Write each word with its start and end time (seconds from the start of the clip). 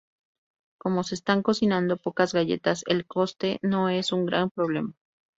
Como 0.79 1.03
se 1.03 1.13
están 1.13 1.43
cocinando 1.43 1.95
pocas 1.95 2.33
galletas, 2.33 2.83
el 2.87 3.05
coste 3.05 3.59
no 3.61 3.87
es 3.89 4.11
un 4.11 4.25
gran 4.25 4.49
problema. 4.49 4.95